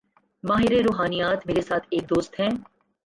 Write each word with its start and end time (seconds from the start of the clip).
ماہر 0.43 0.73
روحانیات: 0.85 1.45
میرے 1.47 1.61
ساتھ 1.61 1.87
ایک 1.89 2.09
دوست 2.09 2.39
ہیں۔ 2.39 2.49